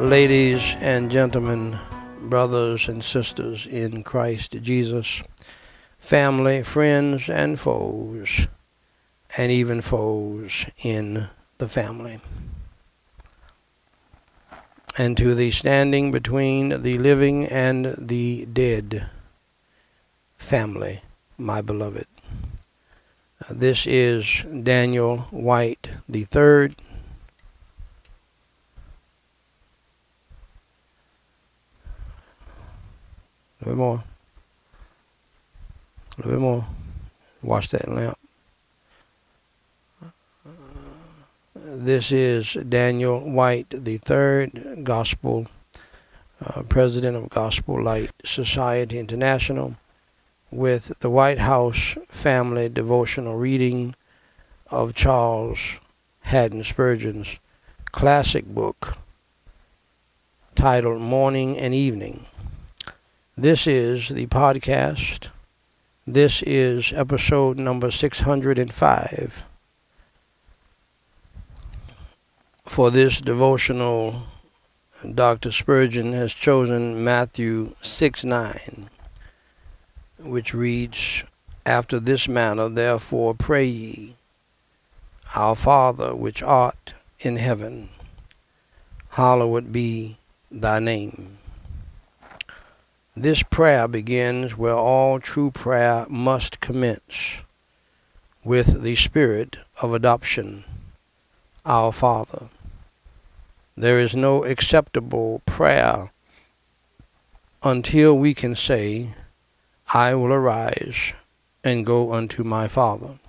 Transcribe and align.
ladies 0.00 0.74
and 0.80 1.10
gentlemen, 1.10 1.78
brothers 2.22 2.88
and 2.88 3.02
sisters 3.02 3.66
in 3.66 4.02
Christ 4.02 4.56
Jesus, 4.60 5.22
family, 5.98 6.62
friends, 6.64 7.28
and 7.28 7.58
foes, 7.58 8.48
and 9.36 9.52
even 9.52 9.80
foes 9.80 10.66
in 10.82 11.28
the 11.58 11.68
family. 11.68 12.20
And 14.98 15.16
to 15.16 15.34
the 15.34 15.50
standing 15.52 16.10
between 16.10 16.82
the 16.82 16.98
living 16.98 17.46
and 17.46 17.94
the 17.96 18.46
dead 18.46 19.10
family, 20.38 21.02
my 21.38 21.62
beloved. 21.62 22.06
This 23.50 23.86
is 23.86 24.44
Daniel 24.62 25.18
White 25.30 25.90
the 26.08 26.24
third. 26.24 26.76
A 33.64 33.68
little 33.68 33.76
bit 33.76 33.78
more. 33.78 34.04
A 36.12 36.16
little 36.18 36.32
bit 36.32 36.40
more. 36.40 36.66
Watch 37.42 37.68
that 37.68 37.88
lamp. 37.88 38.18
This 41.54 42.12
is 42.12 42.58
Daniel 42.68 43.20
White 43.20 43.70
the 43.70 43.96
third, 43.96 44.84
Gospel 44.84 45.46
uh, 46.44 46.62
President 46.64 47.16
of 47.16 47.30
Gospel 47.30 47.82
Light 47.82 48.10
Society 48.22 48.98
International 48.98 49.76
with 50.50 50.92
the 51.00 51.08
White 51.08 51.38
House 51.38 51.96
Family 52.08 52.68
Devotional 52.68 53.36
Reading 53.36 53.94
of 54.70 54.94
Charles 54.94 55.78
Haddon 56.20 56.64
Spurgeon's 56.64 57.38
classic 57.92 58.44
book 58.44 58.98
titled 60.54 61.00
Morning 61.00 61.56
and 61.56 61.74
Evening. 61.74 62.26
This 63.36 63.66
is 63.66 64.10
the 64.10 64.28
podcast. 64.28 65.26
This 66.06 66.40
is 66.42 66.92
episode 66.92 67.58
number 67.58 67.90
605. 67.90 69.42
For 72.64 72.92
this 72.92 73.20
devotional, 73.20 74.22
Dr. 75.16 75.50
Spurgeon 75.50 76.12
has 76.12 76.32
chosen 76.32 77.02
Matthew 77.02 77.74
6 77.82 78.22
9 78.22 78.88
which 80.20 80.54
reads, 80.54 81.24
After 81.66 81.98
this 81.98 82.28
manner, 82.28 82.68
therefore, 82.68 83.34
pray 83.34 83.64
ye, 83.64 84.14
Our 85.34 85.56
Father 85.56 86.14
which 86.14 86.40
art 86.40 86.94
in 87.18 87.38
heaven, 87.38 87.88
hallowed 89.08 89.72
be 89.72 90.18
thy 90.52 90.78
name. 90.78 91.38
This 93.16 93.44
prayer 93.44 93.86
begins 93.86 94.58
where 94.58 94.74
all 94.74 95.20
true 95.20 95.52
prayer 95.52 96.04
must 96.08 96.58
commence 96.58 97.36
with 98.42 98.82
the 98.82 98.96
spirit 98.96 99.56
of 99.80 99.94
adoption, 99.94 100.64
Our 101.64 101.92
Father. 101.92 102.48
There 103.76 104.00
is 104.00 104.16
no 104.16 104.42
acceptable 104.42 105.42
prayer 105.46 106.10
until 107.62 108.18
we 108.18 108.34
can 108.34 108.56
say, 108.56 109.10
I 109.92 110.16
will 110.16 110.32
arise 110.32 111.12
and 111.62 111.86
go 111.86 112.12
unto 112.12 112.42
my 112.42 112.66
Father. 112.66 113.20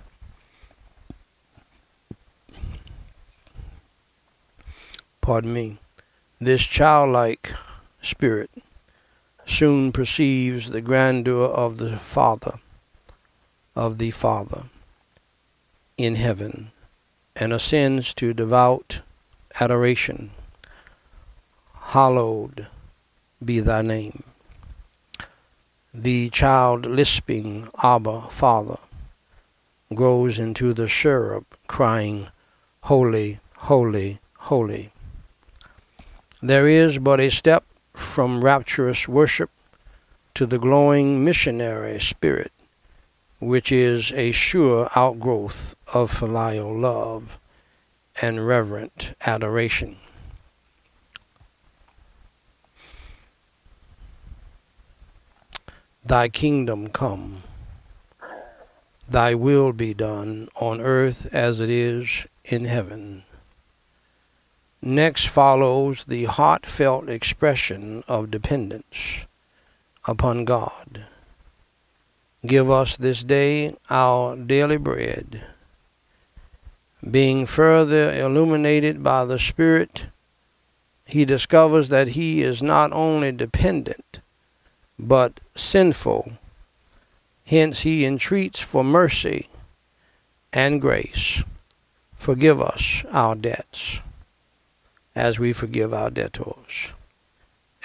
Pardon 5.20 5.52
me. 5.52 5.78
This 6.40 6.64
childlike 6.64 7.52
spirit 8.02 8.50
soon 9.46 9.92
perceives 9.92 10.70
the 10.70 10.82
grandeur 10.82 11.46
of 11.46 11.78
the 11.78 11.96
Father, 11.96 12.58
of 13.74 13.96
the 13.98 14.10
Father 14.10 14.64
in 15.96 16.16
heaven, 16.16 16.70
and 17.34 17.52
ascends 17.52 18.12
to 18.12 18.34
devout 18.34 19.00
adoration. 19.58 20.30
Hallowed 21.74 22.66
be 23.42 23.60
thy 23.60 23.80
name 23.80 24.22
the 25.96 26.28
child 26.28 26.84
lisping 26.84 27.66
Abba, 27.82 28.28
Father, 28.28 28.76
grows 29.94 30.38
into 30.38 30.74
the 30.74 30.86
cherub 30.86 31.46
crying, 31.66 32.28
Holy, 32.82 33.40
holy, 33.54 34.20
holy. 34.34 34.92
There 36.42 36.68
is 36.68 36.98
but 36.98 37.18
a 37.18 37.30
step 37.30 37.64
from 37.96 38.44
rapturous 38.44 39.08
worship 39.08 39.50
to 40.34 40.46
the 40.46 40.58
glowing 40.58 41.24
missionary 41.24 41.98
spirit, 41.98 42.52
which 43.38 43.72
is 43.72 44.12
a 44.12 44.32
sure 44.32 44.88
outgrowth 44.94 45.74
of 45.92 46.10
filial 46.10 46.76
love 46.78 47.38
and 48.20 48.46
reverent 48.46 49.14
adoration. 49.26 49.96
Thy 56.04 56.28
kingdom 56.28 56.88
come. 56.88 57.42
Thy 59.08 59.34
will 59.34 59.72
be 59.72 59.94
done 59.94 60.48
on 60.56 60.80
earth 60.80 61.26
as 61.32 61.60
it 61.60 61.70
is 61.70 62.26
in 62.44 62.64
heaven. 62.64 63.25
Next 64.82 65.28
follows 65.28 66.04
the 66.04 66.26
heartfelt 66.26 67.08
expression 67.08 68.04
of 68.06 68.30
dependence 68.30 69.24
upon 70.04 70.44
God. 70.44 71.06
Give 72.44 72.70
us 72.70 72.96
this 72.96 73.24
day 73.24 73.74
our 73.88 74.36
daily 74.36 74.76
bread. 74.76 75.42
Being 77.10 77.46
further 77.46 78.12
illuminated 78.12 79.02
by 79.02 79.24
the 79.24 79.38
Spirit, 79.38 80.06
he 81.06 81.24
discovers 81.24 81.88
that 81.88 82.08
he 82.08 82.42
is 82.42 82.62
not 82.62 82.92
only 82.92 83.32
dependent 83.32 84.20
but 84.98 85.40
sinful. 85.54 86.32
Hence 87.46 87.80
he 87.80 88.04
entreats 88.04 88.60
for 88.60 88.84
mercy 88.84 89.48
and 90.52 90.80
grace. 90.80 91.42
Forgive 92.16 92.60
us 92.60 93.04
our 93.10 93.34
debts 93.34 94.00
as 95.16 95.40
we 95.40 95.52
forgive 95.52 95.92
our 95.92 96.10
debtors. 96.10 96.92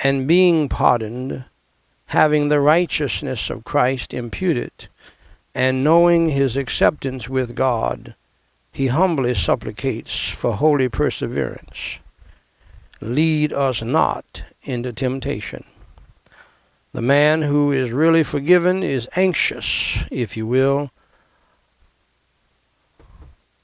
And 0.04 0.28
being 0.28 0.70
pardoned, 0.70 1.46
having 2.06 2.50
the 2.50 2.60
righteousness 2.60 3.50
of 3.50 3.64
Christ 3.64 4.14
imputed, 4.14 4.88
and 5.56 5.84
knowing 5.84 6.30
his 6.30 6.56
acceptance 6.56 7.28
with 7.28 7.56
God, 7.56 8.14
he 8.72 8.88
humbly 8.88 9.34
supplicates 9.34 10.30
for 10.30 10.54
holy 10.54 10.90
perseverance. 10.90 11.98
Lead 13.02 13.52
us 13.52 13.82
not 13.82 14.44
into 14.62 14.94
temptation 14.94 15.64
the 16.94 17.02
man 17.02 17.42
who 17.42 17.72
is 17.72 17.92
really 17.92 18.24
forgiven 18.24 18.84
is 18.84 19.08
anxious, 19.16 20.04
if 20.12 20.36
you 20.36 20.46
will, 20.46 20.92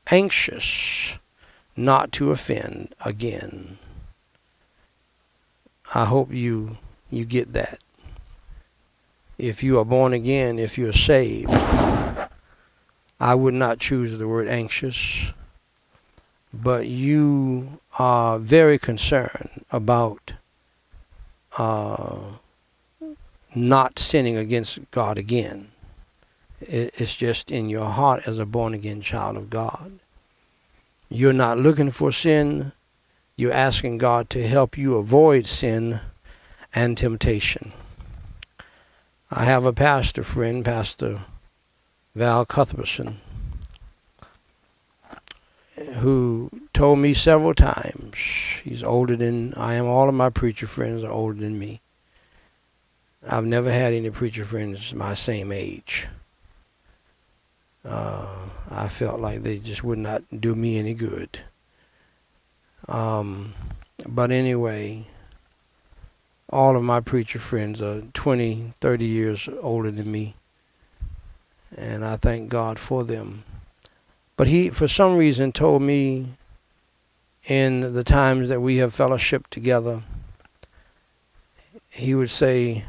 anxious 0.09 1.19
not 1.77 2.11
to 2.13 2.31
offend 2.31 2.93
again. 3.05 3.77
I 5.93 6.05
hope 6.05 6.33
you 6.33 6.77
you 7.09 7.23
get 7.23 7.53
that. 7.53 7.79
If 9.37 9.63
you 9.63 9.79
are 9.79 9.85
born 9.85 10.13
again, 10.13 10.59
if 10.59 10.77
you're 10.77 10.91
saved, 10.91 11.49
I 13.19 13.35
would 13.35 13.53
not 13.53 13.79
choose 13.79 14.17
the 14.17 14.27
word 14.27 14.47
anxious, 14.47 15.31
but 16.53 16.87
you 16.87 17.79
are 17.99 18.39
very 18.39 18.79
concerned 18.79 19.63
about 19.71 20.33
uh, 21.57 22.17
not 23.55 23.99
sinning 23.99 24.37
against 24.37 24.79
God 24.91 25.17
again. 25.17 25.69
It's 26.59 27.15
just 27.15 27.51
in 27.51 27.69
your 27.69 27.89
heart 27.89 28.27
as 28.27 28.39
a 28.39 28.45
born 28.45 28.73
again 28.73 29.01
child 29.01 29.37
of 29.37 29.49
God. 29.49 29.99
You're 31.09 31.33
not 31.33 31.57
looking 31.57 31.91
for 31.91 32.11
sin. 32.11 32.71
You're 33.35 33.53
asking 33.53 33.97
God 33.99 34.29
to 34.31 34.47
help 34.47 34.77
you 34.77 34.95
avoid 34.95 35.47
sin 35.47 35.99
and 36.73 36.97
temptation. 36.97 37.71
I 39.29 39.45
have 39.45 39.65
a 39.65 39.73
pastor 39.73 40.23
friend, 40.23 40.63
Pastor 40.63 41.21
Val 42.15 42.45
Cuthbertson, 42.45 43.19
who 45.95 46.49
told 46.73 46.99
me 46.99 47.13
several 47.13 47.53
times, 47.53 48.17
he's 48.63 48.83
older 48.83 49.15
than 49.15 49.53
I 49.55 49.75
am, 49.75 49.85
all 49.85 50.09
of 50.09 50.15
my 50.15 50.29
preacher 50.29 50.67
friends 50.67 51.03
are 51.03 51.11
older 51.11 51.39
than 51.39 51.59
me 51.59 51.81
I've 53.29 53.45
never 53.45 53.71
had 53.71 53.93
any 53.93 54.09
preacher 54.09 54.45
friends 54.45 54.93
my 54.93 55.13
same 55.13 55.51
age. 55.51 56.07
Uh, 57.87 58.27
I 58.69 58.89
felt 58.89 59.21
like 59.21 59.43
they 59.43 59.59
just 59.59 59.83
would 59.83 59.99
not 59.99 60.23
do 60.37 60.53
me 60.53 60.77
any 60.77 60.93
good. 60.93 61.39
Um, 62.87 63.53
but 64.05 64.31
anyway, 64.31 65.07
all 66.49 66.75
of 66.75 66.83
my 66.83 66.99
preacher 66.99 67.39
friends 67.39 67.81
are 67.81 68.01
20, 68.13 68.73
30 68.81 69.05
years 69.05 69.49
older 69.61 69.91
than 69.91 70.11
me. 70.11 70.35
And 71.75 72.03
I 72.03 72.17
thank 72.17 72.49
God 72.49 72.77
for 72.77 73.03
them. 73.03 73.43
But 74.35 74.47
he, 74.47 74.69
for 74.69 74.87
some 74.87 75.15
reason, 75.15 75.51
told 75.51 75.81
me 75.81 76.33
in 77.45 77.93
the 77.93 78.03
times 78.03 78.49
that 78.49 78.61
we 78.61 78.77
have 78.77 78.93
fellowship 78.93 79.47
together, 79.49 80.03
he 81.89 82.13
would 82.13 82.29
say, 82.29 82.85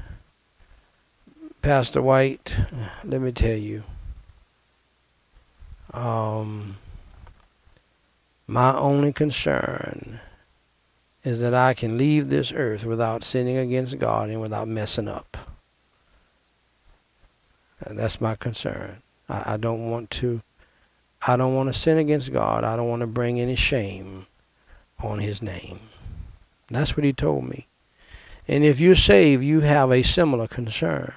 Pastor 1.62 2.02
White, 2.02 2.54
let 3.04 3.20
me 3.20 3.32
tell 3.32 3.56
you, 3.56 3.82
um, 5.98 6.76
my 8.46 8.74
only 8.76 9.12
concern 9.12 10.20
is 11.24 11.40
that 11.40 11.54
I 11.54 11.74
can 11.74 11.98
leave 11.98 12.30
this 12.30 12.52
earth 12.52 12.84
without 12.84 13.24
sinning 13.24 13.58
against 13.58 13.98
God 13.98 14.30
and 14.30 14.40
without 14.40 14.68
messing 14.68 15.08
up. 15.08 15.36
And 17.80 17.98
that's 17.98 18.20
my 18.20 18.36
concern. 18.36 19.02
I, 19.28 19.54
I 19.54 19.56
don't 19.56 19.90
want 19.90 20.10
to 20.12 20.40
I 21.26 21.36
don't 21.36 21.56
want 21.56 21.68
to 21.68 21.78
sin 21.78 21.98
against 21.98 22.32
God. 22.32 22.62
I 22.62 22.76
don't 22.76 22.88
want 22.88 23.00
to 23.00 23.08
bring 23.08 23.40
any 23.40 23.56
shame 23.56 24.26
on 25.00 25.18
his 25.18 25.42
name. 25.42 25.80
That's 26.70 26.96
what 26.96 27.02
he 27.04 27.12
told 27.12 27.44
me. 27.48 27.66
And 28.46 28.62
if 28.62 28.78
you're 28.78 28.94
saved, 28.94 29.42
you 29.42 29.60
have 29.60 29.90
a 29.90 30.02
similar 30.02 30.46
concern. 30.46 31.12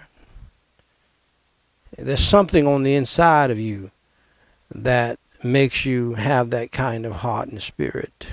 There's 1.96 2.24
something 2.24 2.66
on 2.66 2.82
the 2.82 2.96
inside 2.96 3.52
of 3.52 3.60
you 3.60 3.92
that 4.74 5.20
makes 5.44 5.86
you 5.86 6.14
have 6.14 6.50
that 6.50 6.72
kind 6.72 7.06
of 7.06 7.14
heart 7.14 7.50
and 7.50 7.62
spirit 7.62 8.28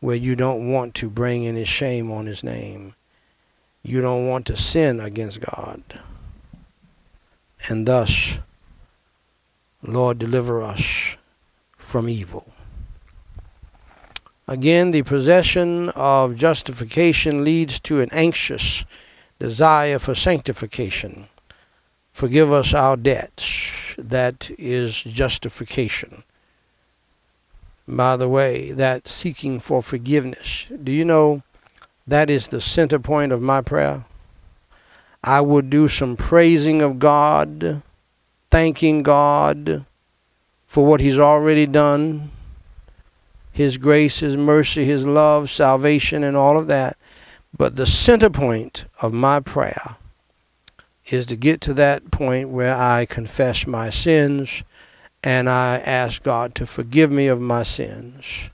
where 0.00 0.16
you 0.16 0.34
don't 0.34 0.72
want 0.72 0.94
to 0.94 1.10
bring 1.10 1.46
any 1.46 1.64
shame 1.64 2.10
on 2.10 2.26
his 2.26 2.42
name. 2.42 2.94
You 3.82 4.00
don't 4.00 4.26
want 4.28 4.46
to 4.46 4.56
sin 4.56 5.00
against 5.00 5.40
God. 5.40 5.82
And 7.68 7.86
thus, 7.86 8.38
Lord, 9.82 10.18
deliver 10.18 10.62
us 10.62 11.16
from 11.76 12.08
evil. 12.08 12.46
Again, 14.46 14.90
the 14.90 15.02
possession 15.02 15.90
of 15.90 16.36
justification 16.36 17.44
leads 17.44 17.78
to 17.80 18.00
an 18.00 18.08
anxious 18.12 18.84
desire 19.38 19.98
for 19.98 20.14
sanctification. 20.14 21.28
Forgive 22.20 22.52
us 22.52 22.74
our 22.74 22.98
debts. 22.98 23.94
That 23.96 24.50
is 24.58 25.02
justification. 25.02 26.22
By 27.88 28.18
the 28.18 28.28
way, 28.28 28.72
that 28.72 29.08
seeking 29.08 29.58
for 29.58 29.82
forgiveness. 29.82 30.66
Do 30.84 30.92
you 30.92 31.02
know 31.02 31.42
that 32.06 32.28
is 32.28 32.48
the 32.48 32.60
center 32.60 32.98
point 32.98 33.32
of 33.32 33.40
my 33.40 33.62
prayer? 33.62 34.04
I 35.24 35.40
would 35.40 35.70
do 35.70 35.88
some 35.88 36.14
praising 36.14 36.82
of 36.82 36.98
God, 36.98 37.80
thanking 38.50 39.02
God 39.02 39.86
for 40.66 40.84
what 40.84 41.00
He's 41.00 41.18
already 41.18 41.64
done 41.64 42.30
His 43.50 43.78
grace, 43.78 44.20
His 44.20 44.36
mercy, 44.36 44.84
His 44.84 45.06
love, 45.06 45.48
salvation, 45.48 46.22
and 46.22 46.36
all 46.36 46.58
of 46.58 46.66
that. 46.66 46.98
But 47.56 47.76
the 47.76 47.86
center 47.86 48.28
point 48.28 48.84
of 49.00 49.14
my 49.14 49.40
prayer 49.40 49.96
is 51.10 51.26
to 51.26 51.36
get 51.36 51.60
to 51.60 51.74
that 51.74 52.10
point 52.10 52.48
where 52.48 52.74
I 52.74 53.04
confess 53.04 53.66
my 53.66 53.90
sins 53.90 54.62
and 55.22 55.50
I 55.50 55.78
ask 55.78 56.22
God 56.22 56.54
to 56.54 56.66
forgive 56.66 57.10
me 57.10 57.26
of 57.26 57.40
my 57.40 57.64
sins. 57.64 58.48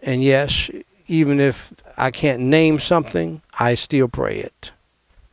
And 0.00 0.22
yes, 0.22 0.70
even 1.08 1.40
if 1.40 1.72
I 1.96 2.10
can't 2.10 2.40
name 2.40 2.78
something, 2.78 3.42
I 3.58 3.74
still 3.74 4.08
pray 4.08 4.36
it. 4.36 4.70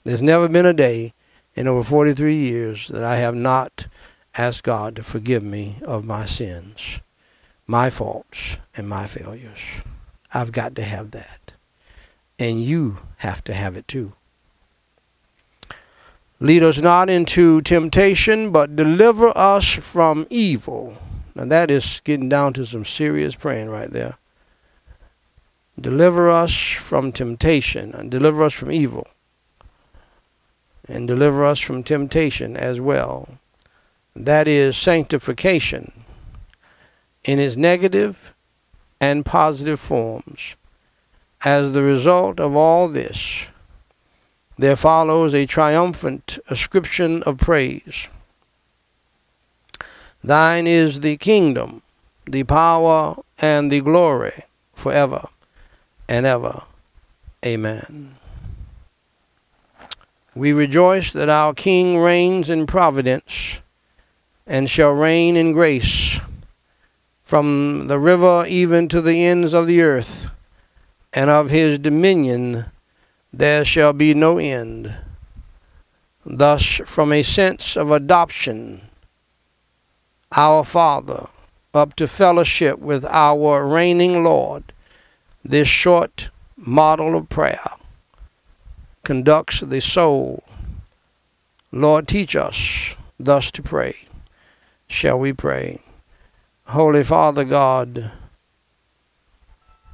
There's 0.04 0.24
never 0.24 0.48
been 0.48 0.66
a 0.66 0.74
day 0.74 1.14
in 1.56 1.68
over 1.68 1.84
43 1.84 2.36
years 2.36 2.88
that 2.90 3.04
I 3.04 3.18
have 3.18 3.36
not 3.36 3.88
asked 4.38 4.64
God 4.64 4.96
to 4.96 5.04
forgive 5.04 5.44
me 5.44 5.78
of 5.84 6.04
my 6.04 6.26
sins, 6.26 7.00
my 7.68 7.90
faults, 7.90 8.58
and 8.76 8.90
my 8.90 9.08
failures. 9.08 9.60
I've 10.34 10.52
got 10.52 10.76
to 10.76 10.84
have 10.84 11.12
that. 11.12 11.54
And 12.38 12.62
you 12.62 12.98
have 13.18 13.44
to 13.46 13.54
have 13.54 13.78
it 13.78 13.88
too. 13.88 14.14
Lead 16.46 16.62
us 16.62 16.80
not 16.80 17.10
into 17.10 17.60
temptation, 17.64 18.52
but 18.52 18.76
deliver 18.76 19.36
us 19.36 19.68
from 19.68 20.28
evil. 20.30 20.96
Now 21.34 21.46
that 21.46 21.72
is 21.72 22.02
getting 22.04 22.30
down 22.30 22.54
to 22.54 22.68
some 22.68 22.86
serious 22.86 23.34
praying 23.34 23.72
right 23.72 23.90
there. 23.90 24.20
Deliver 25.82 26.30
us 26.30 26.54
from 26.54 27.12
temptation 27.12 27.96
and 27.96 28.12
deliver 28.12 28.44
us 28.44 28.54
from 28.54 28.72
evil. 28.72 29.08
And 30.88 31.08
deliver 31.08 31.44
us 31.44 31.60
from 31.60 31.82
temptation 31.82 32.56
as 32.56 32.80
well. 32.80 33.28
That 34.16 34.48
is 34.48 34.78
sanctification 34.78 35.92
in 37.24 37.40
its 37.40 37.58
negative 37.58 38.36
and 39.02 39.26
positive 39.26 39.80
forms. 39.80 40.56
As 41.44 41.72
the 41.72 41.82
result 41.82 42.40
of 42.40 42.56
all 42.56 42.88
this, 42.88 43.48
there 44.57 44.75
follows 44.75 45.34
a 45.34 45.46
triumphant 45.46 46.39
ascription 46.50 47.24
of 47.24 47.38
praise. 47.38 48.08
Thine 50.24 50.65
is 50.65 51.01
the 51.01 51.18
kingdom, 51.18 51.82
the 52.25 52.44
power, 52.44 53.18
and 53.38 53.72
the 53.72 53.82
glory 53.82 54.46
forever 54.74 55.27
and 56.08 56.25
ever. 56.25 56.63
Amen. 57.46 58.15
We 60.34 60.51
rejoice 60.51 61.12
that 61.13 61.30
our 61.30 61.53
King 61.53 61.98
reigns 61.98 62.50
in 62.50 62.65
providence 62.65 63.62
and 64.48 64.70
shall 64.70 64.91
reign 64.91 65.38
in 65.38 65.53
grace 65.53 66.20
from 67.24 67.88
the 67.88 68.00
river 68.00 68.46
even 68.48 68.88
to 68.89 69.01
the 69.01 69.25
ends 69.25 69.53
of 69.53 69.65
the 69.65 69.82
earth, 69.82 70.27
and 71.13 71.30
of 71.30 71.50
his 71.50 71.80
dominion 71.80 72.65
there 73.38 73.65
shall 73.65 73.94
be 73.94 74.13
no 74.13 74.38
end. 74.38 74.96
Thus, 76.25 76.82
from 76.86 77.12
a 77.12 77.22
sense 77.22 77.75
of 77.75 77.92
adoption, 77.92 78.82
our 80.32 80.63
Father, 80.63 81.27
up 81.74 81.96
to 81.98 82.08
fellowship 82.08 82.80
with 82.80 83.04
our 83.06 83.65
reigning 83.65 84.24
Lord, 84.24 84.72
this 85.44 85.68
short 85.68 86.30
model 86.56 87.15
of 87.15 87.30
prayer 87.30 87.72
conducts 89.04 89.60
the 89.60 89.82
soul. 89.82 90.44
Lord, 91.72 92.08
teach 92.08 92.36
us 92.36 92.96
thus 93.20 93.51
to 93.51 93.62
pray. 93.62 93.96
Shall 94.88 95.20
we 95.20 95.34
pray? 95.34 95.80
Holy 96.68 97.04
Father 97.04 97.44
God, 97.44 98.12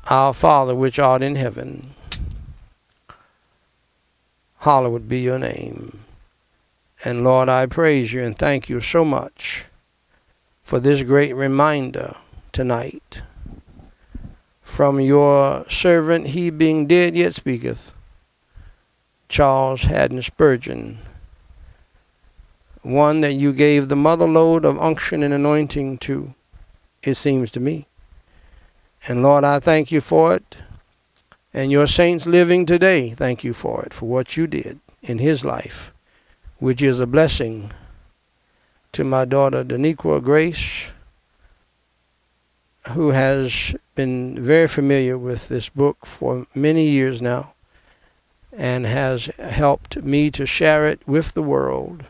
our 0.09 0.33
Father 0.33 0.75
which 0.75 0.99
art 0.99 1.21
in 1.21 1.35
heaven, 1.35 1.95
hallowed 4.61 5.09
be 5.09 5.19
your 5.19 5.39
name. 5.39 5.99
And 7.03 7.23
Lord, 7.23 7.49
I 7.49 7.65
praise 7.65 8.13
you 8.13 8.21
and 8.23 8.37
thank 8.37 8.69
you 8.69 8.79
so 8.79 9.03
much 9.03 9.65
for 10.61 10.79
this 10.79 11.01
great 11.01 11.33
reminder 11.35 12.15
tonight 12.53 13.23
from 14.61 15.01
your 15.01 15.67
servant, 15.67 16.27
he 16.27 16.51
being 16.51 16.85
dead 16.85 17.15
yet 17.15 17.33
speaketh, 17.33 17.91
Charles 19.27 19.81
Haddon 19.81 20.21
Spurgeon, 20.21 20.99
one 22.83 23.21
that 23.21 23.33
you 23.33 23.53
gave 23.53 23.89
the 23.89 23.95
mother 23.95 24.27
load 24.27 24.63
of 24.63 24.79
unction 24.79 25.23
and 25.23 25.33
anointing 25.33 25.97
to, 25.99 26.35
it 27.01 27.15
seems 27.15 27.49
to 27.51 27.59
me. 27.59 27.87
And 29.07 29.23
Lord, 29.23 29.43
I 29.43 29.59
thank 29.59 29.91
you 29.91 30.01
for 30.01 30.35
it. 30.35 30.57
And 31.53 31.71
your 31.71 31.87
saints 31.87 32.25
living 32.25 32.65
today, 32.65 33.11
thank 33.11 33.43
you 33.43 33.53
for 33.53 33.83
it, 33.83 33.93
for 33.93 34.07
what 34.07 34.37
you 34.37 34.47
did 34.47 34.79
in 35.01 35.17
his 35.17 35.43
life, 35.43 35.91
which 36.59 36.81
is 36.81 36.99
a 36.99 37.07
blessing 37.07 37.71
to 38.93 39.03
my 39.03 39.25
daughter, 39.25 39.63
Daniqua 39.63 40.23
Grace, 40.23 40.87
who 42.89 43.11
has 43.11 43.75
been 43.95 44.41
very 44.41 44.67
familiar 44.67 45.17
with 45.17 45.49
this 45.49 45.69
book 45.69 46.05
for 46.05 46.47
many 46.55 46.87
years 46.87 47.21
now 47.21 47.53
and 48.53 48.85
has 48.85 49.27
helped 49.37 49.97
me 49.97 50.31
to 50.31 50.45
share 50.45 50.87
it 50.87 51.05
with 51.07 51.33
the 51.33 51.43
world 51.43 52.03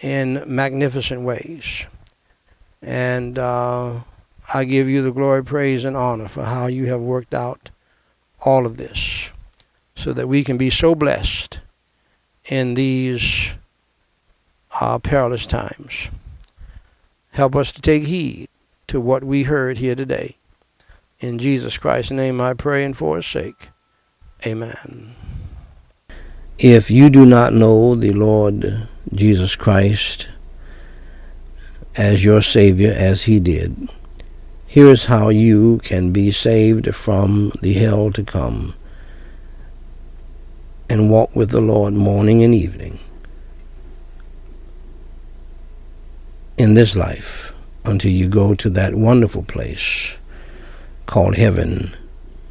in 0.00 0.42
magnificent 0.46 1.22
ways. 1.22 1.86
And 2.82 3.38
uh, 3.38 4.00
I 4.52 4.64
give 4.64 4.88
you 4.88 5.02
the 5.02 5.12
glory, 5.12 5.44
praise, 5.44 5.84
and 5.84 5.96
honor 5.96 6.28
for 6.28 6.44
how 6.44 6.66
you 6.66 6.86
have 6.86 7.00
worked 7.00 7.34
out 7.34 7.70
all 8.42 8.66
of 8.66 8.76
this 8.76 9.30
so 9.94 10.12
that 10.12 10.28
we 10.28 10.44
can 10.44 10.56
be 10.56 10.70
so 10.70 10.94
blessed 10.94 11.60
in 12.46 12.74
these 12.74 13.54
uh, 14.80 14.98
perilous 14.98 15.46
times. 15.46 16.08
Help 17.32 17.56
us 17.56 17.72
to 17.72 17.80
take 17.80 18.04
heed 18.04 18.48
to 18.88 19.00
what 19.00 19.24
we 19.24 19.44
heard 19.44 19.78
here 19.78 19.94
today. 19.94 20.36
In 21.20 21.38
Jesus 21.38 21.78
Christ's 21.78 22.10
name 22.10 22.40
I 22.40 22.54
pray 22.54 22.84
and 22.84 22.96
for 22.96 23.16
his 23.16 23.26
sake. 23.26 23.68
Amen. 24.44 25.14
If 26.58 26.90
you 26.90 27.10
do 27.10 27.24
not 27.24 27.52
know 27.52 27.94
the 27.94 28.12
Lord 28.12 28.88
Jesus 29.14 29.56
Christ 29.56 30.28
as 31.96 32.24
your 32.24 32.42
Savior 32.42 32.92
as 32.96 33.22
He 33.22 33.40
did, 33.40 33.88
here's 34.72 35.04
how 35.04 35.28
you 35.28 35.76
can 35.84 36.12
be 36.12 36.30
saved 36.30 36.94
from 36.94 37.52
the 37.60 37.74
hell 37.74 38.10
to 38.10 38.24
come 38.24 38.74
and 40.88 41.10
walk 41.10 41.36
with 41.36 41.50
the 41.50 41.60
Lord 41.60 41.92
morning 41.92 42.42
and 42.42 42.54
evening 42.54 42.98
in 46.56 46.72
this 46.72 46.96
life 46.96 47.52
until 47.84 48.10
you 48.10 48.30
go 48.30 48.54
to 48.54 48.70
that 48.70 48.94
wonderful 48.94 49.42
place 49.42 50.16
called 51.04 51.36
heaven 51.36 51.94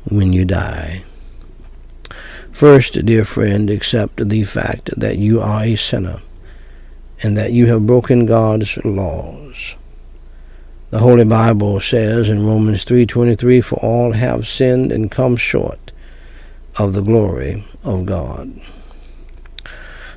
when 0.08 0.32
you 0.32 0.46
die. 0.46 1.04
First, 2.52 3.04
dear 3.04 3.26
friend, 3.26 3.68
accept 3.72 4.30
the 4.30 4.44
fact 4.44 4.92
that 4.96 5.18
you 5.18 5.42
are 5.42 5.64
a 5.64 5.76
sinner 5.76 6.22
and 7.24 7.36
that 7.36 7.52
you 7.52 7.66
have 7.66 7.88
broken 7.88 8.28
God's 8.28 8.78
laws. 8.86 9.76
The 10.92 11.00
Holy 11.00 11.24
Bible 11.24 11.80
says 11.80 12.28
in 12.28 12.46
Romans 12.46 12.84
3:23 12.84 13.62
for 13.62 13.78
all 13.78 14.12
have 14.12 14.46
sinned 14.46 14.92
and 14.92 15.10
come 15.10 15.38
short 15.38 15.94
of 16.78 16.94
the 16.94 17.02
glory 17.02 17.66
of 17.82 18.06
God. 18.06 18.52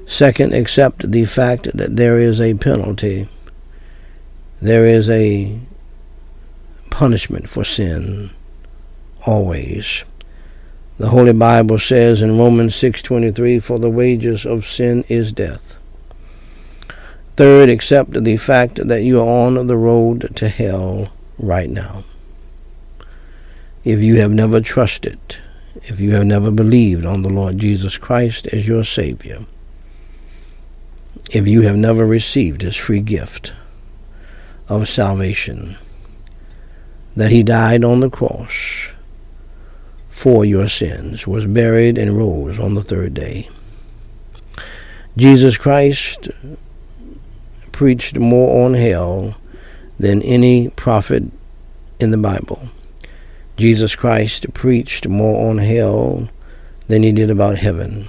Second, 0.04 0.52
accept 0.52 1.12
the 1.12 1.26
fact 1.26 1.68
that 1.76 1.94
there 1.94 2.18
is 2.18 2.40
a 2.40 2.54
penalty. 2.54 3.28
There 4.60 4.84
is 4.84 5.08
a 5.08 5.60
punishment 6.90 7.48
for 7.48 7.62
sin 7.62 8.30
always. 9.24 10.04
The 10.98 11.10
Holy 11.10 11.32
Bible 11.32 11.78
says 11.78 12.20
in 12.20 12.36
Romans 12.36 12.74
6:23 12.74 13.60
for 13.60 13.78
the 13.78 13.90
wages 13.90 14.44
of 14.44 14.66
sin 14.66 15.04
is 15.08 15.30
death. 15.30 15.73
Third, 17.36 17.68
accept 17.68 18.12
the 18.12 18.36
fact 18.36 18.86
that 18.86 19.02
you 19.02 19.20
are 19.20 19.46
on 19.46 19.66
the 19.66 19.76
road 19.76 20.36
to 20.36 20.48
hell 20.48 21.12
right 21.38 21.68
now. 21.68 22.04
If 23.82 24.00
you 24.00 24.20
have 24.20 24.30
never 24.30 24.60
trusted, 24.60 25.18
if 25.82 25.98
you 25.98 26.12
have 26.12 26.26
never 26.26 26.52
believed 26.52 27.04
on 27.04 27.22
the 27.22 27.28
Lord 27.28 27.58
Jesus 27.58 27.98
Christ 27.98 28.46
as 28.46 28.68
your 28.68 28.84
Savior, 28.84 29.46
if 31.32 31.48
you 31.48 31.62
have 31.62 31.76
never 31.76 32.06
received 32.06 32.62
His 32.62 32.76
free 32.76 33.00
gift 33.00 33.52
of 34.68 34.88
salvation, 34.88 35.76
that 37.16 37.32
He 37.32 37.42
died 37.42 37.82
on 37.82 37.98
the 37.98 38.10
cross 38.10 38.92
for 40.08 40.44
your 40.44 40.68
sins, 40.68 41.26
was 41.26 41.46
buried, 41.46 41.98
and 41.98 42.16
rose 42.16 42.60
on 42.60 42.74
the 42.74 42.82
third 42.84 43.12
day. 43.14 43.48
Jesus 45.16 45.58
Christ 45.58 46.28
preached 47.74 48.16
more 48.16 48.64
on 48.64 48.74
hell 48.74 49.34
than 49.98 50.22
any 50.22 50.68
prophet 50.70 51.24
in 51.98 52.12
the 52.12 52.16
Bible. 52.16 52.68
Jesus 53.56 53.96
Christ 53.96 54.54
preached 54.54 55.08
more 55.08 55.50
on 55.50 55.58
hell 55.58 56.28
than 56.86 57.02
he 57.02 57.10
did 57.10 57.32
about 57.32 57.58
heaven. 57.58 58.08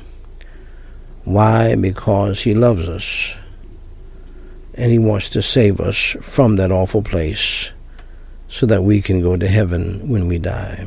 Why? 1.23 1.75
Because 1.75 2.43
he 2.43 2.53
loves 2.53 2.87
us 2.87 3.35
and 4.75 4.91
he 4.91 4.99
wants 4.99 5.31
to 5.31 5.41
save 5.41 5.81
us 5.81 6.15
from 6.21 6.57
that 6.57 6.71
awful 6.71 7.01
place 7.01 7.71
so 8.47 8.67
that 8.67 8.83
we 8.83 9.01
can 9.01 9.19
go 9.19 9.35
to 9.35 9.47
heaven 9.47 10.07
when 10.07 10.27
we 10.27 10.37
die. 10.37 10.85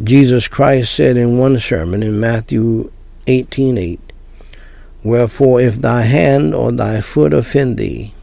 Jesus 0.00 0.46
Christ 0.46 0.94
said 0.94 1.16
in 1.16 1.38
one 1.38 1.58
sermon 1.58 2.04
in 2.04 2.20
Matthew 2.20 2.92
18:8, 3.26 3.98
Wherefore 5.02 5.60
if 5.60 5.76
thy 5.76 6.02
hand 6.02 6.54
or 6.54 6.70
thy 6.70 7.00
foot 7.00 7.34
offend 7.34 7.76
thee, 7.76 8.14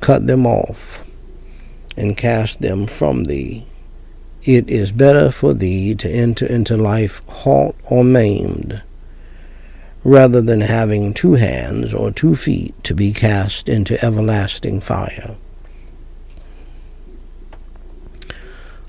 cut 0.00 0.26
them 0.26 0.46
off 0.46 1.04
and 1.96 2.16
cast 2.16 2.60
them 2.60 2.86
from 2.86 3.24
thee. 3.24 3.66
It 4.42 4.68
is 4.70 4.92
better 4.92 5.30
for 5.30 5.52
thee 5.52 5.94
to 5.96 6.08
enter 6.08 6.46
into 6.46 6.76
life 6.76 7.22
halt 7.28 7.76
or 7.84 8.02
maimed, 8.02 8.82
rather 10.02 10.40
than 10.40 10.62
having 10.62 11.12
two 11.12 11.34
hands 11.34 11.92
or 11.92 12.10
two 12.10 12.34
feet 12.34 12.74
to 12.84 12.94
be 12.94 13.12
cast 13.12 13.68
into 13.68 14.02
everlasting 14.02 14.80
fire. 14.80 15.36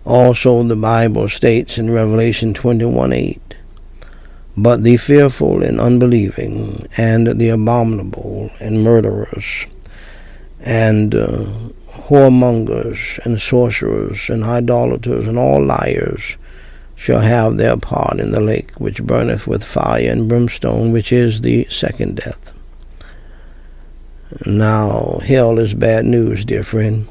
Also, 0.05 0.63
the 0.63 0.75
Bible 0.75 1.27
states 1.27 1.77
in 1.77 1.91
Revelation 1.91 2.53
21 2.53 3.13
8, 3.13 3.57
But 4.58 4.84
the 4.84 4.98
fearful 4.98 5.63
and 5.63 5.79
unbelieving, 5.79 6.88
and 6.98 7.27
the 7.39 7.50
abominable, 7.50 8.50
and 8.60 8.84
murderers, 8.84 9.65
and 10.60 11.15
uh, 11.15 11.46
whoremongers, 11.88 13.20
and 13.25 13.39
sorcerers, 13.39 14.29
and 14.29 14.43
idolaters, 14.43 15.27
and 15.27 15.38
all 15.38 15.63
liars 15.63 16.38
shall 16.96 17.22
have 17.22 17.58
their 17.58 17.77
part 17.77 18.20
in 18.20 18.31
the 18.31 18.39
lake 18.39 18.72
which 18.79 19.03
burneth 19.03 19.48
with 19.48 19.63
fire 19.63 20.12
and 20.12 20.29
brimstone, 20.29 20.91
which 20.91 21.12
is 21.12 21.41
the 21.41 21.65
second 21.65 22.17
death. 22.17 22.53
Now, 24.46 25.20
hell 25.25 25.60
is 25.60 25.74
bad 25.74 26.05
news, 26.05 26.46
dear 26.46 26.63
friend. 26.63 27.08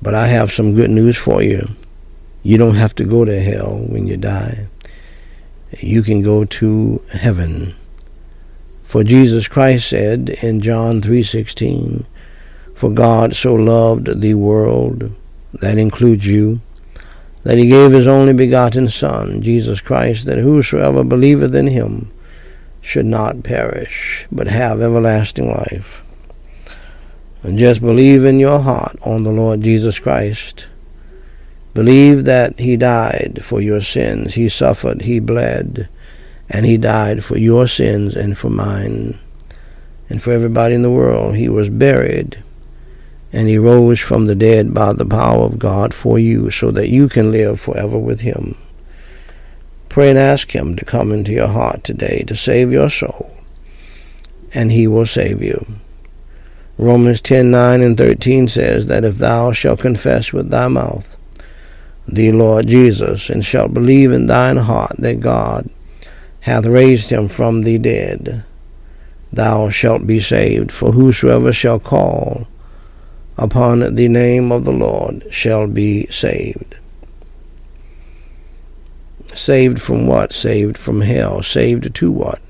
But 0.00 0.14
I 0.14 0.28
have 0.28 0.50
some 0.50 0.74
good 0.74 0.90
news 0.90 1.16
for 1.16 1.42
you. 1.42 1.74
You 2.42 2.56
don't 2.56 2.76
have 2.76 2.94
to 2.94 3.04
go 3.04 3.24
to 3.26 3.40
hell 3.40 3.76
when 3.76 4.06
you 4.06 4.16
die. 4.16 4.68
You 5.78 6.02
can 6.02 6.20
go 6.22 6.44
to 6.44 7.02
heaven. 7.12 7.74
For 8.82 9.04
Jesus 9.04 9.46
Christ 9.46 9.88
said 9.88 10.36
in 10.42 10.60
John 10.60 11.00
3:16, 11.00 12.06
"For 12.74 12.90
God 12.90 13.36
so 13.36 13.54
loved 13.54 14.20
the 14.20 14.34
world, 14.34 15.12
that 15.60 15.78
includes 15.78 16.26
you, 16.26 16.60
that 17.44 17.56
he 17.56 17.68
gave 17.68 17.92
his 17.92 18.06
only 18.08 18.32
begotten 18.32 18.88
Son, 18.88 19.42
Jesus 19.42 19.80
Christ, 19.80 20.26
that 20.26 20.38
whosoever 20.38 21.04
believeth 21.04 21.54
in 21.54 21.68
him 21.68 22.10
should 22.80 23.06
not 23.06 23.44
perish, 23.44 24.26
but 24.32 24.48
have 24.48 24.80
everlasting 24.80 25.48
life." 25.48 26.02
And 27.42 27.58
just 27.58 27.80
believe 27.80 28.24
in 28.24 28.40
your 28.40 28.58
heart 28.58 28.96
on 29.02 29.22
the 29.22 29.30
Lord 29.30 29.62
Jesus 29.62 29.98
Christ. 29.98 30.66
Believe 31.72 32.24
that 32.24 32.58
He 32.58 32.76
died 32.76 33.40
for 33.42 33.60
your 33.60 33.80
sins. 33.80 34.34
He 34.34 34.48
suffered, 34.48 35.02
He 35.02 35.20
bled, 35.20 35.88
and 36.48 36.66
He 36.66 36.76
died 36.76 37.24
for 37.24 37.38
your 37.38 37.66
sins 37.66 38.16
and 38.16 38.36
for 38.36 38.50
mine 38.50 39.18
and 40.08 40.20
for 40.20 40.32
everybody 40.32 40.74
in 40.74 40.82
the 40.82 40.90
world. 40.90 41.36
He 41.36 41.48
was 41.48 41.70
buried, 41.70 42.42
and 43.32 43.48
He 43.48 43.56
rose 43.56 44.00
from 44.00 44.26
the 44.26 44.34
dead 44.34 44.74
by 44.74 44.92
the 44.92 45.06
power 45.06 45.44
of 45.44 45.60
God 45.60 45.94
for 45.94 46.18
you 46.18 46.50
so 46.50 46.72
that 46.72 46.88
you 46.88 47.08
can 47.08 47.30
live 47.30 47.60
forever 47.60 47.98
with 47.98 48.20
Him. 48.20 48.56
Pray 49.88 50.10
and 50.10 50.18
ask 50.18 50.50
Him 50.50 50.74
to 50.76 50.84
come 50.84 51.12
into 51.12 51.30
your 51.32 51.48
heart 51.48 51.84
today 51.84 52.24
to 52.26 52.34
save 52.34 52.72
your 52.72 52.90
soul, 52.90 53.30
and 54.52 54.72
He 54.72 54.88
will 54.88 55.06
save 55.06 55.40
you. 55.40 55.64
Romans 56.76 57.20
10 57.20 57.50
9 57.50 57.80
and 57.80 57.96
13 57.96 58.48
says 58.48 58.86
that 58.86 59.04
if 59.04 59.16
thou 59.16 59.52
shalt 59.52 59.80
confess 59.80 60.32
with 60.32 60.50
thy 60.50 60.66
mouth 60.66 61.16
the 62.12 62.32
Lord 62.32 62.66
Jesus, 62.66 63.30
and 63.30 63.44
shalt 63.44 63.72
believe 63.72 64.10
in 64.10 64.26
thine 64.26 64.56
heart 64.56 64.96
that 64.98 65.20
God 65.20 65.70
hath 66.40 66.66
raised 66.66 67.10
him 67.10 67.28
from 67.28 67.62
the 67.62 67.78
dead, 67.78 68.44
thou 69.32 69.68
shalt 69.68 70.06
be 70.06 70.20
saved. 70.20 70.72
For 70.72 70.92
whosoever 70.92 71.52
shall 71.52 71.78
call 71.78 72.48
upon 73.36 73.94
the 73.94 74.08
name 74.08 74.50
of 74.50 74.64
the 74.64 74.72
Lord 74.72 75.32
shall 75.32 75.68
be 75.68 76.06
saved. 76.06 76.76
Saved 79.32 79.80
from 79.80 80.08
what? 80.08 80.32
Saved 80.32 80.76
from 80.76 81.02
hell. 81.02 81.42
Saved 81.42 81.94
to 81.94 82.10
what? 82.10 82.40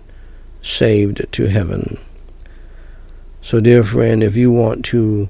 Saved 0.63 1.31
to 1.33 1.49
heaven. 1.49 1.99
So, 3.43 3.61
dear 3.61 3.83
friend, 3.83 4.23
if 4.23 4.37
you 4.37 4.51
want 4.51 4.87
to 4.87 5.29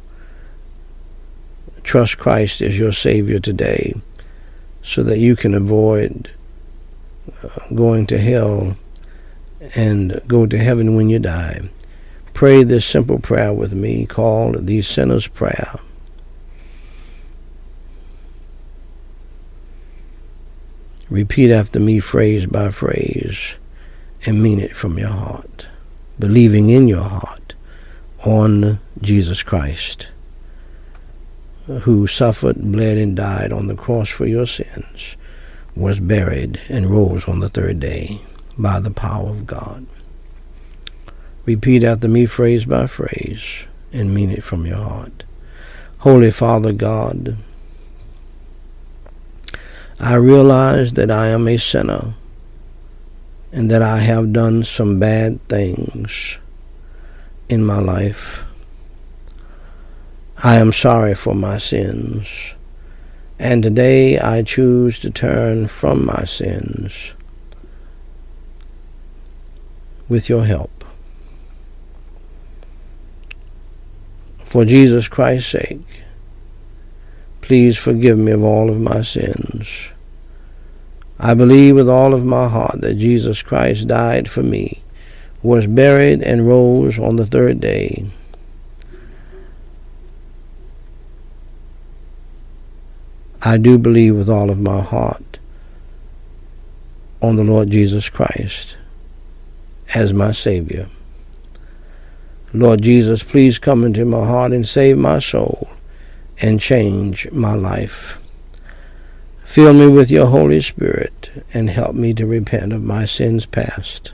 trust 1.83 2.19
Christ 2.19 2.61
as 2.61 2.79
your 2.79 2.93
Savior 2.93 3.41
today 3.41 3.95
so 4.83 5.03
that 5.03 5.19
you 5.19 5.37
can 5.37 5.55
avoid 5.55 6.31
uh, 7.43 7.75
going 7.75 8.07
to 8.07 8.19
hell 8.19 8.77
and 9.77 10.21
go 10.27 10.47
to 10.47 10.59
heaven 10.59 10.97
when 10.97 11.09
you 11.09 11.19
die, 11.19 11.69
pray 12.33 12.63
this 12.63 12.87
simple 12.87 13.19
prayer 13.19 13.53
with 13.53 13.73
me 13.73 14.07
called 14.07 14.67
the 14.67 14.83
Sinner's 14.83 15.27
Prayer. 15.27 15.79
Repeat 21.11 21.51
after 21.51 21.81
me 21.81 21.99
phrase 21.99 22.47
by 22.47 22.71
phrase 22.71 23.57
and 24.25 24.43
mean 24.43 24.61
it 24.61 24.77
from 24.77 24.99
your 24.99 25.09
heart, 25.09 25.69
believing 26.19 26.71
in 26.71 26.87
your 26.87 27.03
heart 27.03 27.55
on 28.25 28.79
Jesus 29.01 29.43
Christ, 29.43 30.09
who 31.79 32.07
suffered, 32.07 32.57
bled, 32.57 32.99
and 32.99 33.17
died 33.17 33.53
on 33.53 33.67
the 33.67 33.77
cross 33.77 34.09
for 34.09 34.27
your 34.27 34.47
sins, 34.47 35.17
was 35.75 36.01
buried, 36.01 36.61
and 36.69 36.91
rose 36.91 37.29
on 37.29 37.41
the 37.41 37.49
third 37.49 37.81
day 37.81 38.21
by 38.59 38.81
the 38.81 38.91
power 38.91 39.31
of 39.31 39.47
God. 39.47 39.87
Repeat 41.47 41.83
after 41.83 42.09
me 42.09 42.27
phrase 42.27 42.65
by 42.65 42.87
phrase 42.87 43.65
and 43.93 44.15
mean 44.15 44.31
it 44.31 44.43
from 44.43 44.67
your 44.67 44.77
heart. 44.77 45.25
Holy 45.99 46.31
Father 46.31 46.73
God, 46.73 47.37
I 49.99 50.15
realize 50.15 50.95
that 50.95 51.11
I 51.11 51.29
am 51.29 51.47
a 51.47 51.57
sinner 51.59 52.15
and 53.53 53.71
that 53.71 53.83
I 53.83 53.99
have 53.99 54.33
done 54.33 54.65
some 54.65 54.99
bad 54.99 55.47
things 55.49 56.39
in 57.49 57.65
my 57.65 57.79
life. 57.79 58.45
I 60.43 60.57
am 60.57 60.73
sorry 60.73 61.15
for 61.15 61.35
my 61.35 61.59
sins, 61.59 62.55
and 63.39 63.63
today 63.63 64.19
I 64.19 64.41
choose 64.41 64.99
to 65.01 65.11
turn 65.11 65.69
from 65.69 66.07
my 66.07 66.25
sins 66.25 67.13
with 70.09 70.31
your 70.31 70.47
help. 70.47 70.83
For 74.43 74.65
Jesus 74.65 75.09
Christ's 75.09 75.51
sake, 75.51 76.05
please 77.43 77.77
forgive 77.77 78.17
me 78.17 78.33
of 78.33 78.43
all 78.43 78.71
of 78.71 78.81
my 78.81 79.03
sins. 79.03 79.91
I 81.19 81.35
believe 81.35 81.75
with 81.75 81.91
all 81.91 82.15
of 82.15 82.25
my 82.25 82.49
heart 82.49 82.81
that 82.81 82.95
Jesus 82.95 83.43
Christ 83.43 83.89
died 83.89 84.31
for 84.31 84.43
me, 84.43 84.83
was 85.43 85.67
buried, 85.67 86.23
and 86.23 86.49
rose 86.49 86.99
on 86.99 87.17
the 87.17 87.27
third 87.27 87.61
day. 87.61 88.11
I 93.43 93.57
do 93.57 93.79
believe 93.79 94.17
with 94.17 94.29
all 94.29 94.51
of 94.51 94.61
my 94.61 94.83
heart 94.83 95.39
on 97.23 97.37
the 97.37 97.45
Lord 97.45 97.71
Jesus 97.71 98.11
Christ 98.11 98.77
as 99.95 100.13
my 100.13 100.33
Savior. 100.33 100.89
Lord 102.53 102.83
Jesus, 102.83 103.23
please 103.23 103.59
come 103.59 103.85
into 103.85 104.05
my 104.05 104.27
heart 104.27 104.53
and 104.53 104.67
save 104.67 104.99
my 104.99 105.21
soul 105.21 105.71
and 106.43 106.61
change 106.61 107.31
my 107.31 107.55
life. 107.55 108.21
Fill 109.45 109.73
me 109.73 109.89
with 109.89 110.11
your 110.11 110.27
Holy 110.27 110.61
Spirit 110.61 111.45
and 111.55 111.71
help 111.71 111.95
me 111.95 112.13
to 112.15 112.27
repent 112.27 112.73
of 112.73 112.83
my 112.83 113.05
sins 113.05 113.47
past. 113.47 114.13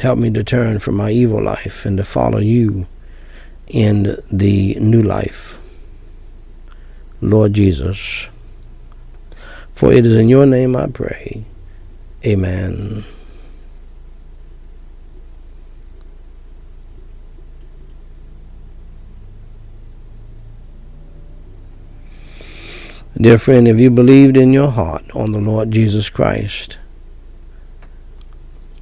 Help 0.00 0.18
me 0.18 0.30
to 0.30 0.44
turn 0.44 0.78
from 0.78 0.96
my 0.96 1.10
evil 1.10 1.42
life 1.42 1.86
and 1.86 1.96
to 1.96 2.04
follow 2.04 2.38
you 2.38 2.86
in 3.72 4.16
the 4.30 4.76
new 4.78 5.02
life. 5.02 5.58
Lord 7.20 7.54
Jesus, 7.54 8.28
for 9.72 9.92
it 9.92 10.04
is 10.04 10.16
in 10.16 10.28
your 10.28 10.46
name 10.46 10.76
I 10.76 10.86
pray. 10.86 11.44
Amen. 12.24 13.04
Dear 23.16 23.38
friend, 23.38 23.68
if 23.68 23.78
you 23.78 23.90
believed 23.90 24.36
in 24.36 24.52
your 24.52 24.70
heart 24.70 25.04
on 25.14 25.32
the 25.32 25.38
Lord 25.38 25.70
Jesus 25.70 26.10
Christ, 26.10 26.78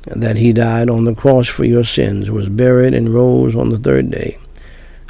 that 0.07 0.37
he 0.37 0.53
died 0.53 0.89
on 0.89 1.05
the 1.05 1.15
cross 1.15 1.49
for 1.49 1.65
your 1.65 1.85
sins, 1.85 2.31
was 2.31 2.49
buried, 2.49 2.95
and 2.95 3.13
rose 3.13 3.55
on 3.55 3.71
the 3.71 3.79
third 3.79 4.11
day, 4.11 4.39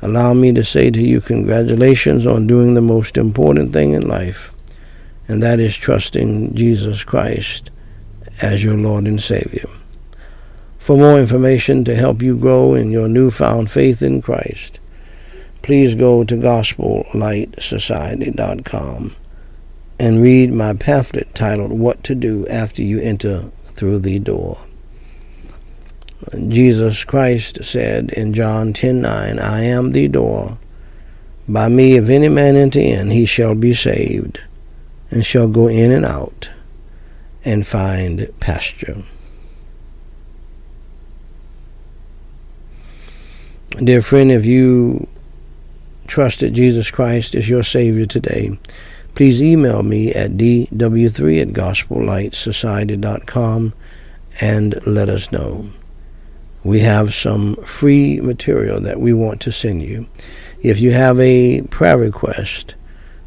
allow 0.03 0.35
me 0.35 0.53
to 0.53 0.65
say 0.65 0.91
to 0.91 1.01
you 1.01 1.21
congratulations 1.21 2.27
on 2.27 2.47
doing 2.47 2.75
the 2.75 2.81
most 2.81 3.17
important 3.17 3.73
thing 3.73 3.93
in 3.93 4.09
life, 4.09 4.53
and 5.29 5.41
that 5.43 5.61
is 5.61 5.77
trusting 5.77 6.55
Jesus 6.55 7.05
Christ 7.05 7.71
as 8.43 8.65
your 8.65 8.77
Lord 8.77 9.07
and 9.07 9.21
Savior. 9.21 9.69
For 10.79 10.97
more 10.97 11.21
information 11.21 11.85
to 11.85 11.95
help 11.95 12.23
you 12.23 12.39
grow 12.39 12.75
in 12.75 12.91
your 12.91 13.09
newfound 13.09 13.71
faith 13.71 14.03
in 14.03 14.23
Christ, 14.23 14.81
please 15.63 15.95
go 15.95 16.25
to 16.25 16.37
gospellightsociety.com 16.37 19.15
and 19.99 20.23
read 20.23 20.51
my 20.51 20.73
pamphlet 20.73 21.35
titled 21.35 21.79
What 21.79 22.03
to 22.05 22.15
Do 22.15 22.47
After 22.49 22.81
You 22.83 22.99
Enter 23.01 23.51
Through 23.75 23.99
the 23.99 24.19
Door. 24.19 24.57
Jesus 26.49 27.05
Christ 27.05 27.65
said 27.65 28.11
in 28.11 28.35
John 28.35 28.73
10:9, 28.73 29.41
I 29.41 29.63
am 29.63 29.93
the 29.93 30.09
door. 30.09 30.59
By 31.49 31.69
me 31.69 31.97
if 31.97 32.09
any 32.09 32.29
man 32.29 32.57
enter 32.57 32.81
in, 32.81 33.11
he 33.11 33.27
shall 33.27 33.55
be 33.55 33.75
saved, 33.75 34.41
and 35.11 35.25
shall 35.25 35.49
go 35.49 35.69
in 35.69 35.91
and 35.91 36.05
out, 36.05 36.51
and 37.45 37.67
find 37.67 38.29
pasture. 38.39 39.03
Dear 43.83 44.03
friend, 44.03 44.31
if 44.31 44.45
you 44.45 45.09
trust 46.07 46.41
that 46.41 46.51
Jesus 46.51 46.91
Christ 46.91 47.35
is 47.35 47.49
your 47.49 47.63
Savior 47.63 48.05
today, 48.05 48.59
please 49.15 49.41
email 49.41 49.83
me 49.83 50.13
at 50.13 50.33
dw3 50.33 51.41
at 51.41 51.49
gospellightsociety.com 51.49 53.73
and 54.41 54.87
let 54.87 55.09
us 55.09 55.33
know. 55.33 55.71
We 56.63 56.81
have 56.81 57.15
some 57.15 57.57
free 57.57 58.21
material 58.21 58.81
that 58.81 59.01
we 59.01 59.13
want 59.13 59.41
to 59.43 59.53
send 59.53 59.83
you. 59.83 60.09
If 60.63 60.81
you 60.81 60.93
have 60.93 61.19
a 61.19 61.63
prayer 61.63 61.99
request, 61.99 62.75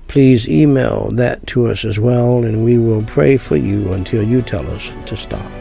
please 0.08 0.48
email 0.48 1.10
that 1.14 1.48
to 1.48 1.68
us 1.68 1.84
as 1.84 2.00
well, 2.00 2.46
and 2.46 2.64
we 2.64 2.78
will 2.78 3.04
pray 3.04 3.38
for 3.38 3.56
you 3.56 3.94
until 3.94 4.24
you 4.24 4.42
tell 4.42 4.70
us 4.70 4.94
to 5.08 5.18
stop. 5.18 5.52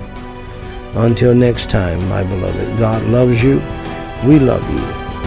Until 0.95 1.35
next 1.35 1.71
time, 1.71 2.07
my 2.09 2.23
beloved, 2.23 2.79
God 2.79 3.03
loves 3.05 3.43
you, 3.43 3.57
we 4.27 4.39
love 4.39 4.69
you, 4.69 4.79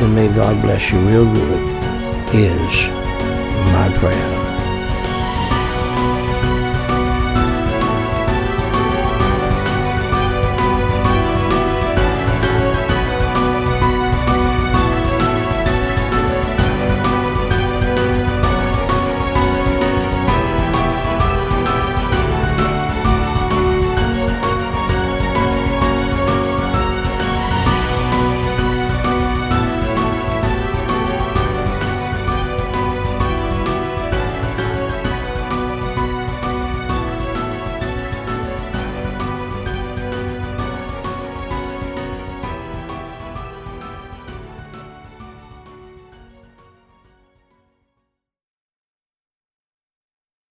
and 0.04 0.14
may 0.14 0.28
God 0.34 0.62
bless 0.62 0.92
you 0.92 1.00
real 1.00 1.26
good 1.26 1.76
is 2.34 2.88
my 3.72 3.90
prayer. 3.98 4.45